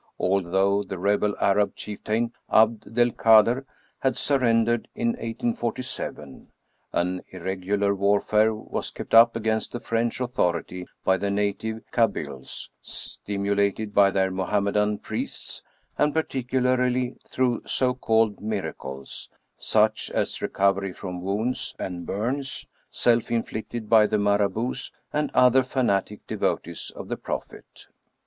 Although 0.19 0.81
the 0.81 0.97
rebel 0.97 1.35
Arab 1.39 1.75
chieftain 1.75 2.33
Abd 2.51 2.95
del 2.95 3.11
Kader 3.11 3.67
had 3.99 4.17
surrendered 4.17 4.87
in 4.95 5.09
1847, 5.09 6.47
an 6.91 7.21
irregular 7.29 7.93
warfare 7.93 8.51
was 8.55 8.89
kept 8.89 9.13
up 9.13 9.35
against 9.35 9.71
the 9.73 9.79
French 9.79 10.19
author 10.19 10.57
ity 10.57 10.87
by 11.05 11.17
the 11.17 11.29
native 11.29 11.83
Kabyles, 11.91 12.71
stimulated 12.81 13.93
by 13.93 14.09
their 14.09 14.31
Mohammedan 14.31 14.97
priests, 14.97 15.61
and 15.99 16.15
particularly 16.15 17.15
through 17.27 17.61
so 17.67 17.93
called 17.93 18.41
"miracles," 18.41 19.29
such 19.59 20.09
as 20.09 20.41
recovery 20.41 20.93
from 20.93 21.21
wounds 21.21 21.75
and 21.77 22.07
bums 22.07 22.65
self 22.89 23.29
inflicted 23.29 23.87
by 23.87 24.07
the 24.07 24.17
Marabouts 24.17 24.91
and 25.13 25.29
other 25.35 25.61
fanatic 25.61 26.25
devotees 26.25 26.91
of 26.95 27.07
the 27.07 27.17
Prophet. 27.17 27.85